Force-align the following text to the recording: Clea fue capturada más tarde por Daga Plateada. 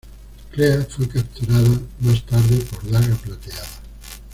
Clea 0.49 0.83
fue 0.89 1.07
capturada 1.07 1.79
más 1.99 2.25
tarde 2.25 2.57
por 2.71 2.89
Daga 2.89 3.13
Plateada. 3.17 3.67